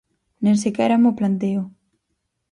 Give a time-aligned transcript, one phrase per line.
[0.43, 1.61] Nen sequera mo planteo.